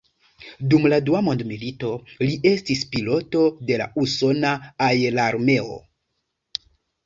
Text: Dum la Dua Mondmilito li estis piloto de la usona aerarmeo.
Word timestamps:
Dum 0.69 0.87
la 0.93 0.97
Dua 1.09 1.19
Mondmilito 1.27 1.91
li 2.23 2.39
estis 2.53 2.83
piloto 2.95 3.45
de 3.69 3.79
la 3.85 3.89
usona 4.07 4.57
aerarmeo. 4.91 5.81